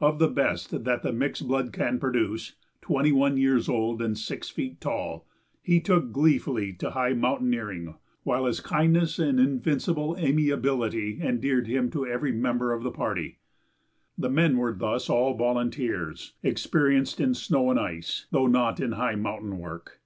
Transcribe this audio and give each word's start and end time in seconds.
Of 0.00 0.20
the 0.20 0.28
best 0.28 0.84
that 0.84 1.02
the 1.02 1.12
mixed 1.12 1.48
blood 1.48 1.72
can 1.72 1.98
produce, 1.98 2.54
twenty 2.80 3.10
one 3.10 3.36
years 3.36 3.68
old 3.68 4.00
and 4.00 4.16
six 4.16 4.48
feet 4.48 4.80
tall, 4.80 5.26
he 5.60 5.80
took 5.80 6.12
gleefully 6.12 6.72
to 6.74 6.92
high 6.92 7.14
mountaineering, 7.14 7.96
while 8.22 8.44
his 8.44 8.60
kindliness 8.60 9.18
and 9.18 9.40
invincible 9.40 10.16
amiability 10.20 11.20
endeared 11.20 11.66
him 11.66 11.90
to 11.90 12.06
every 12.06 12.30
member 12.30 12.72
of 12.72 12.84
the 12.84 12.92
party. 12.92 13.40
The 14.16 14.30
men 14.30 14.56
were 14.56 14.72
thus 14.72 15.10
all 15.10 15.34
volunteers, 15.36 16.34
experienced 16.44 17.18
in 17.18 17.34
snow 17.34 17.68
and 17.68 17.80
ice, 17.80 18.28
though 18.30 18.46
not 18.46 18.78
in 18.78 18.92
high 18.92 19.16
mountain 19.16 19.58
work. 19.58 20.00